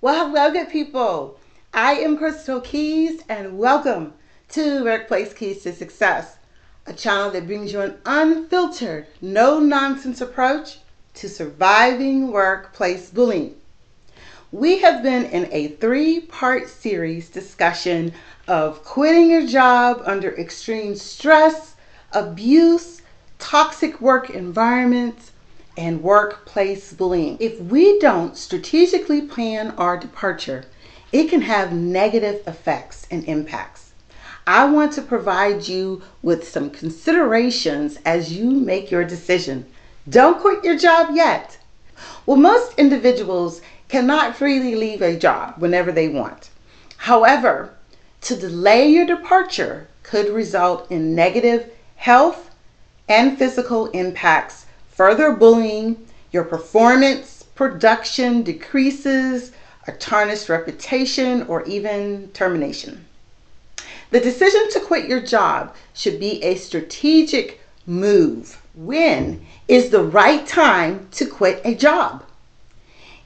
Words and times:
Well, 0.00 0.28
hello, 0.28 0.52
good 0.52 0.68
people. 0.68 1.40
I 1.74 1.94
am 1.94 2.18
Crystal 2.18 2.60
Keys, 2.60 3.24
and 3.28 3.58
welcome 3.58 4.12
to 4.50 4.84
Workplace 4.84 5.34
Keys 5.34 5.64
to 5.64 5.72
Success, 5.72 6.36
a 6.86 6.92
channel 6.92 7.32
that 7.32 7.48
brings 7.48 7.72
you 7.72 7.80
an 7.80 7.98
unfiltered, 8.06 9.08
no 9.20 9.58
nonsense 9.58 10.20
approach 10.20 10.78
to 11.14 11.28
surviving 11.28 12.30
workplace 12.30 13.10
bullying. 13.10 13.56
We 14.52 14.78
have 14.78 15.02
been 15.02 15.24
in 15.24 15.48
a 15.50 15.66
three 15.66 16.20
part 16.20 16.68
series 16.68 17.28
discussion 17.28 18.12
of 18.46 18.84
quitting 18.84 19.28
your 19.28 19.48
job 19.48 20.02
under 20.04 20.32
extreme 20.36 20.94
stress, 20.94 21.74
abuse, 22.12 23.02
toxic 23.40 24.00
work 24.00 24.30
environments, 24.30 25.32
and 25.78 26.02
workplace 26.02 26.92
bullying. 26.92 27.36
If 27.38 27.60
we 27.60 28.00
don't 28.00 28.36
strategically 28.36 29.22
plan 29.22 29.70
our 29.78 29.96
departure, 29.96 30.64
it 31.12 31.30
can 31.30 31.42
have 31.42 31.72
negative 31.72 32.42
effects 32.48 33.06
and 33.12 33.24
impacts. 33.26 33.92
I 34.44 34.64
want 34.64 34.92
to 34.94 35.02
provide 35.02 35.68
you 35.68 36.02
with 36.20 36.48
some 36.48 36.70
considerations 36.70 37.98
as 38.04 38.32
you 38.32 38.50
make 38.50 38.90
your 38.90 39.04
decision. 39.04 39.66
Don't 40.08 40.40
quit 40.40 40.64
your 40.64 40.76
job 40.76 41.10
yet. 41.14 41.58
Well, 42.26 42.38
most 42.38 42.74
individuals 42.76 43.60
cannot 43.88 44.34
freely 44.34 44.74
leave 44.74 45.00
a 45.00 45.16
job 45.16 45.54
whenever 45.58 45.92
they 45.92 46.08
want. 46.08 46.50
However, 46.96 47.72
to 48.22 48.34
delay 48.34 48.88
your 48.88 49.06
departure 49.06 49.86
could 50.02 50.28
result 50.28 50.90
in 50.90 51.14
negative 51.14 51.70
health 51.94 52.50
and 53.08 53.38
physical 53.38 53.86
impacts 53.90 54.66
further 54.98 55.30
bullying, 55.30 55.96
your 56.32 56.42
performance, 56.42 57.44
production 57.54 58.42
decreases, 58.42 59.52
a 59.86 59.92
tarnished 59.92 60.48
reputation, 60.48 61.44
or 61.44 61.64
even 61.66 62.28
termination. 62.34 63.06
The 64.10 64.18
decision 64.18 64.68
to 64.72 64.80
quit 64.80 65.08
your 65.08 65.20
job 65.20 65.72
should 65.94 66.18
be 66.18 66.42
a 66.42 66.56
strategic 66.56 67.60
move. 67.86 68.60
When 68.74 69.46
is 69.68 69.90
the 69.90 70.02
right 70.02 70.44
time 70.44 71.06
to 71.12 71.26
quit 71.26 71.62
a 71.64 71.76
job? 71.76 72.24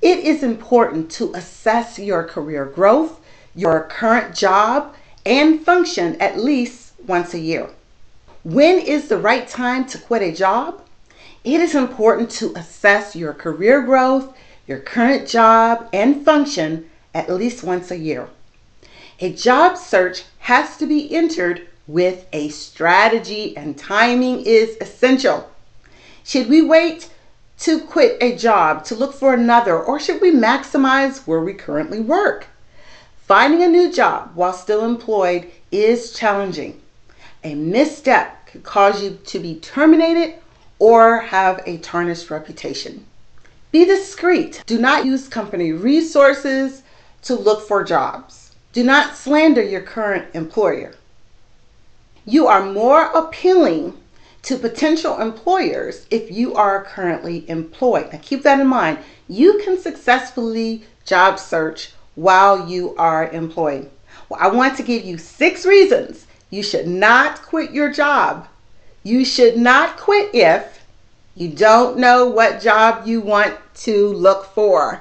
It 0.00 0.20
is 0.20 0.44
important 0.44 1.10
to 1.12 1.34
assess 1.34 1.98
your 1.98 2.22
career 2.22 2.66
growth, 2.66 3.18
your 3.56 3.88
current 3.88 4.36
job, 4.36 4.94
and 5.24 5.64
function 5.64 6.14
at 6.20 6.38
least 6.38 6.92
once 7.08 7.34
a 7.34 7.40
year. 7.40 7.68
When 8.44 8.78
is 8.78 9.08
the 9.08 9.18
right 9.18 9.48
time 9.48 9.84
to 9.86 9.98
quit 9.98 10.22
a 10.22 10.30
job? 10.30 10.85
It 11.46 11.60
is 11.60 11.76
important 11.76 12.28
to 12.28 12.52
assess 12.56 13.14
your 13.14 13.32
career 13.32 13.80
growth, 13.80 14.36
your 14.66 14.80
current 14.80 15.28
job, 15.28 15.88
and 15.92 16.24
function 16.24 16.90
at 17.14 17.30
least 17.30 17.62
once 17.62 17.92
a 17.92 17.96
year. 17.96 18.28
A 19.20 19.32
job 19.32 19.76
search 19.76 20.24
has 20.40 20.76
to 20.78 20.86
be 20.86 21.14
entered 21.14 21.68
with 21.86 22.26
a 22.32 22.48
strategy, 22.48 23.56
and 23.56 23.78
timing 23.78 24.40
is 24.44 24.76
essential. 24.80 25.48
Should 26.24 26.48
we 26.48 26.62
wait 26.62 27.10
to 27.60 27.78
quit 27.78 28.20
a 28.20 28.36
job 28.36 28.84
to 28.86 28.96
look 28.96 29.14
for 29.14 29.32
another, 29.32 29.80
or 29.80 30.00
should 30.00 30.20
we 30.20 30.32
maximize 30.32 31.28
where 31.28 31.40
we 31.40 31.54
currently 31.54 32.00
work? 32.00 32.48
Finding 33.18 33.62
a 33.62 33.68
new 33.68 33.92
job 33.92 34.32
while 34.34 34.52
still 34.52 34.84
employed 34.84 35.48
is 35.70 36.12
challenging. 36.12 36.82
A 37.44 37.54
misstep 37.54 38.48
could 38.48 38.64
cause 38.64 39.00
you 39.00 39.20
to 39.26 39.38
be 39.38 39.60
terminated 39.60 40.40
or 40.78 41.20
have 41.20 41.62
a 41.66 41.78
tarnished 41.78 42.30
reputation. 42.30 43.04
Be 43.72 43.84
discreet. 43.84 44.62
Do 44.66 44.78
not 44.78 45.04
use 45.04 45.28
company 45.28 45.72
resources 45.72 46.82
to 47.22 47.34
look 47.34 47.66
for 47.66 47.82
jobs. 47.84 48.54
Do 48.72 48.84
not 48.84 49.16
slander 49.16 49.62
your 49.62 49.80
current 49.80 50.26
employer. 50.34 50.94
You 52.24 52.46
are 52.46 52.64
more 52.64 53.06
appealing 53.06 53.96
to 54.42 54.56
potential 54.56 55.20
employers 55.20 56.06
if 56.10 56.30
you 56.30 56.54
are 56.54 56.84
currently 56.84 57.48
employed. 57.50 58.12
Now, 58.12 58.20
keep 58.22 58.42
that 58.44 58.60
in 58.60 58.66
mind. 58.66 58.98
You 59.28 59.60
can 59.64 59.78
successfully 59.78 60.84
job 61.04 61.38
search 61.38 61.92
while 62.14 62.68
you 62.68 62.94
are 62.96 63.28
employed. 63.30 63.90
Well, 64.28 64.40
I 64.40 64.48
want 64.48 64.76
to 64.76 64.82
give 64.82 65.04
you 65.04 65.18
six 65.18 65.66
reasons 65.66 66.26
you 66.50 66.62
should 66.62 66.86
not 66.86 67.42
quit 67.42 67.72
your 67.72 67.92
job 67.92 68.46
you 69.06 69.24
should 69.24 69.56
not 69.56 69.96
quit 69.96 70.34
if 70.34 70.84
you 71.36 71.48
don't 71.48 71.96
know 71.96 72.26
what 72.26 72.60
job 72.60 73.06
you 73.06 73.20
want 73.20 73.56
to 73.74 74.08
look 74.08 74.46
for. 74.46 75.00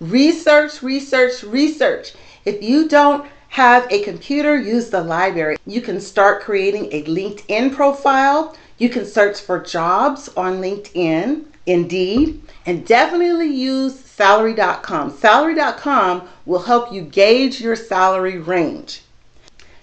Research, 0.00 0.82
research, 0.82 1.42
research. 1.44 2.12
If 2.44 2.62
you 2.62 2.86
don't 2.86 3.26
have 3.48 3.90
a 3.90 4.02
computer, 4.02 4.58
use 4.58 4.90
the 4.90 5.02
library. 5.02 5.56
You 5.66 5.80
can 5.80 5.98
start 5.98 6.42
creating 6.42 6.92
a 6.92 7.04
LinkedIn 7.04 7.74
profile. 7.74 8.54
You 8.76 8.90
can 8.90 9.06
search 9.06 9.40
for 9.40 9.60
jobs 9.60 10.28
on 10.36 10.60
LinkedIn, 10.60 11.44
Indeed, 11.64 12.42
and 12.66 12.86
definitely 12.86 13.48
use 13.48 13.98
salary.com. 13.98 15.16
Salary.com 15.16 16.28
will 16.44 16.62
help 16.62 16.92
you 16.92 17.00
gauge 17.00 17.62
your 17.62 17.76
salary 17.76 18.36
range. 18.36 19.00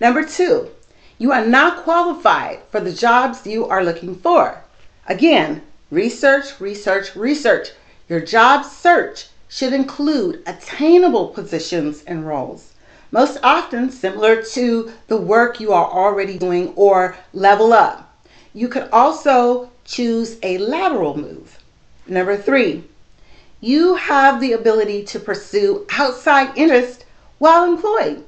Number 0.00 0.24
two, 0.24 0.68
you 1.18 1.32
are 1.32 1.44
not 1.44 1.84
qualified 1.84 2.60
for 2.70 2.80
the 2.80 2.92
jobs 2.92 3.46
you 3.46 3.66
are 3.66 3.84
looking 3.84 4.14
for. 4.16 4.62
Again, 5.06 5.62
research, 5.90 6.60
research, 6.60 7.14
research. 7.14 7.68
Your 8.08 8.20
job 8.20 8.64
search 8.64 9.28
should 9.48 9.72
include 9.72 10.42
attainable 10.46 11.28
positions 11.28 12.02
and 12.06 12.26
roles, 12.26 12.72
most 13.12 13.38
often 13.42 13.90
similar 13.90 14.42
to 14.42 14.92
the 15.06 15.16
work 15.16 15.60
you 15.60 15.72
are 15.72 15.90
already 15.90 16.36
doing 16.36 16.72
or 16.74 17.16
level 17.32 17.72
up. 17.72 18.18
You 18.52 18.68
could 18.68 18.88
also 18.90 19.70
choose 19.84 20.38
a 20.42 20.58
lateral 20.58 21.16
move. 21.16 21.58
Number 22.06 22.36
three, 22.36 22.84
you 23.60 23.94
have 23.94 24.40
the 24.40 24.52
ability 24.52 25.04
to 25.04 25.20
pursue 25.20 25.86
outside 25.92 26.58
interest 26.58 27.04
while 27.38 27.64
employed. 27.64 28.24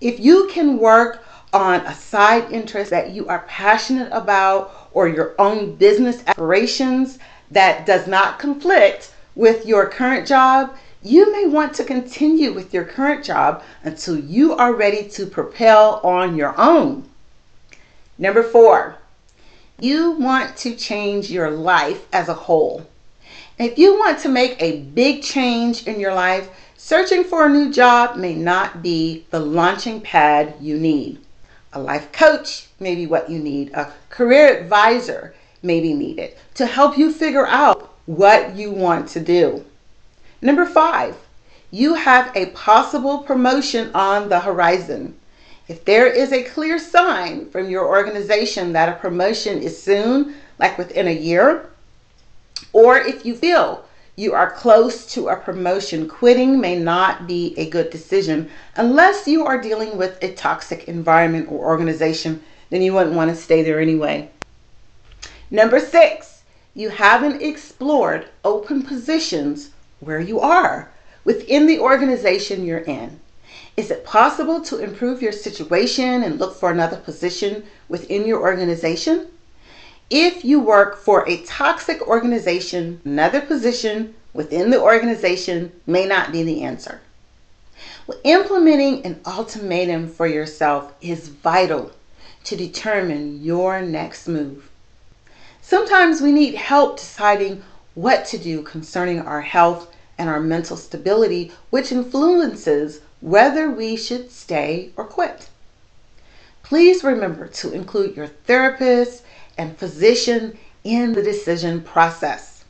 If 0.00 0.18
you 0.18 0.48
can 0.52 0.78
work 0.78 1.22
on 1.62 1.80
a 1.86 1.94
side 1.94 2.50
interest 2.52 2.90
that 2.90 3.10
you 3.10 3.26
are 3.28 3.44
passionate 3.48 4.08
about 4.12 4.88
or 4.92 5.08
your 5.08 5.34
own 5.38 5.74
business 5.76 6.22
aspirations 6.26 7.18
that 7.50 7.86
does 7.86 8.06
not 8.06 8.38
conflict 8.38 9.12
with 9.34 9.66
your 9.66 9.88
current 9.88 10.26
job, 10.26 10.76
you 11.02 11.32
may 11.32 11.46
want 11.46 11.74
to 11.74 11.84
continue 11.84 12.52
with 12.52 12.74
your 12.74 12.84
current 12.84 13.24
job 13.24 13.62
until 13.84 14.18
you 14.18 14.54
are 14.54 14.74
ready 14.74 15.08
to 15.10 15.26
propel 15.26 16.00
on 16.02 16.36
your 16.36 16.58
own. 16.58 17.08
Number 18.18 18.42
four, 18.42 18.96
you 19.78 20.12
want 20.12 20.56
to 20.58 20.74
change 20.74 21.30
your 21.30 21.50
life 21.50 22.06
as 22.12 22.28
a 22.28 22.34
whole. 22.34 22.86
If 23.58 23.78
you 23.78 23.98
want 23.98 24.18
to 24.20 24.28
make 24.28 24.60
a 24.60 24.80
big 24.80 25.22
change 25.22 25.86
in 25.86 26.00
your 26.00 26.14
life, 26.14 26.48
searching 26.76 27.24
for 27.24 27.46
a 27.46 27.50
new 27.50 27.70
job 27.70 28.16
may 28.16 28.34
not 28.34 28.82
be 28.82 29.26
the 29.30 29.40
launching 29.40 30.00
pad 30.00 30.54
you 30.60 30.78
need. 30.78 31.18
A 31.76 31.86
life 31.86 32.10
coach 32.10 32.68
may 32.80 32.94
be 32.94 33.06
what 33.06 33.28
you 33.28 33.38
need. 33.38 33.70
A 33.74 33.92
career 34.08 34.56
advisor 34.56 35.34
may 35.62 35.78
be 35.80 35.92
needed 35.92 36.34
to 36.54 36.64
help 36.64 36.96
you 36.96 37.12
figure 37.12 37.46
out 37.46 37.92
what 38.06 38.56
you 38.56 38.70
want 38.70 39.10
to 39.10 39.20
do. 39.20 39.62
Number 40.40 40.64
five, 40.64 41.16
you 41.70 41.92
have 41.92 42.34
a 42.34 42.46
possible 42.46 43.18
promotion 43.18 43.90
on 43.94 44.30
the 44.30 44.40
horizon. 44.40 45.16
If 45.68 45.84
there 45.84 46.06
is 46.06 46.32
a 46.32 46.44
clear 46.44 46.78
sign 46.78 47.50
from 47.50 47.68
your 47.68 47.86
organization 47.86 48.72
that 48.72 48.88
a 48.88 48.98
promotion 48.98 49.60
is 49.60 49.82
soon, 49.82 50.34
like 50.58 50.78
within 50.78 51.06
a 51.08 51.12
year, 51.12 51.68
or 52.72 52.96
if 52.96 53.26
you 53.26 53.36
feel 53.36 53.84
you 54.16 54.32
are 54.32 54.50
close 54.50 55.04
to 55.12 55.28
a 55.28 55.36
promotion, 55.36 56.08
quitting 56.08 56.58
may 56.58 56.78
not 56.78 57.26
be 57.26 57.54
a 57.58 57.68
good 57.68 57.90
decision 57.90 58.50
unless 58.74 59.28
you 59.28 59.44
are 59.44 59.60
dealing 59.60 59.98
with 59.98 60.22
a 60.22 60.32
toxic 60.32 60.88
environment 60.88 61.52
or 61.52 61.66
organization, 61.66 62.42
then 62.70 62.80
you 62.80 62.94
wouldn't 62.94 63.14
want 63.14 63.30
to 63.30 63.36
stay 63.36 63.62
there 63.62 63.78
anyway. 63.78 64.30
Number 65.50 65.78
six, 65.78 66.42
you 66.74 66.88
haven't 66.88 67.42
explored 67.42 68.26
open 68.42 68.82
positions 68.82 69.70
where 70.00 70.20
you 70.20 70.40
are 70.40 70.90
within 71.24 71.66
the 71.66 71.78
organization 71.78 72.64
you're 72.64 72.78
in. 72.78 73.20
Is 73.76 73.90
it 73.90 74.04
possible 74.04 74.62
to 74.62 74.78
improve 74.78 75.20
your 75.20 75.32
situation 75.32 76.22
and 76.22 76.38
look 76.38 76.56
for 76.56 76.70
another 76.70 76.96
position 76.96 77.64
within 77.88 78.26
your 78.26 78.40
organization? 78.40 79.28
If 80.10 80.44
you 80.44 80.60
work 80.60 80.98
for 80.98 81.28
a 81.28 81.42
toxic 81.42 82.00
organization, 82.06 83.00
another 83.04 83.40
position 83.40 84.14
within 84.32 84.70
the 84.70 84.80
organization 84.80 85.72
may 85.84 86.06
not 86.06 86.30
be 86.30 86.44
the 86.44 86.62
answer. 86.62 87.00
Well, 88.06 88.20
implementing 88.22 89.04
an 89.04 89.20
ultimatum 89.26 90.06
for 90.08 90.28
yourself 90.28 90.92
is 91.00 91.28
vital 91.28 91.90
to 92.44 92.54
determine 92.54 93.42
your 93.42 93.82
next 93.82 94.28
move. 94.28 94.70
Sometimes 95.60 96.20
we 96.20 96.30
need 96.30 96.54
help 96.54 96.98
deciding 96.98 97.64
what 97.94 98.24
to 98.26 98.38
do 98.38 98.62
concerning 98.62 99.20
our 99.20 99.40
health 99.40 99.92
and 100.16 100.28
our 100.28 100.38
mental 100.38 100.76
stability, 100.76 101.50
which 101.70 101.90
influences 101.90 103.00
whether 103.20 103.68
we 103.68 103.96
should 103.96 104.30
stay 104.30 104.90
or 104.96 105.04
quit. 105.04 105.48
Please 106.62 107.02
remember 107.02 107.48
to 107.48 107.72
include 107.72 108.16
your 108.16 108.28
therapist 108.28 109.24
and 109.58 109.76
physician 109.76 110.56
in 110.84 111.12
the 111.12 111.22
decision 111.22 111.82
process. 111.82 112.64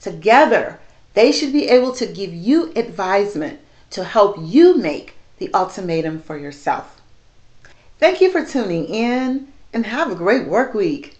Together, 0.00 0.78
they 1.14 1.32
should 1.32 1.52
be 1.52 1.68
able 1.68 1.92
to 1.92 2.06
give 2.06 2.32
you 2.32 2.72
advisement 2.76 3.58
to 3.90 4.04
help 4.04 4.36
you 4.40 4.76
make 4.76 5.14
the 5.38 5.52
ultimatum 5.54 6.20
for 6.20 6.36
yourself. 6.36 7.00
Thank 7.98 8.20
you 8.20 8.30
for 8.30 8.44
tuning 8.44 8.86
in 8.86 9.48
and 9.72 9.86
have 9.86 10.10
a 10.10 10.14
great 10.14 10.46
work 10.46 10.74
week. 10.74 11.18